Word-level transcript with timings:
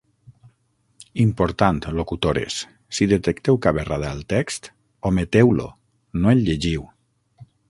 Important, 1.23 1.81
locutores: 1.99 2.57
si 2.99 3.09
detecteu 3.13 3.61
cap 3.67 3.81
errada 3.85 4.09
al 4.15 4.25
text, 4.37 4.73
ometeu-lo, 5.11 5.69
no 6.25 6.35
el 6.37 6.47
llegiu! 6.51 6.93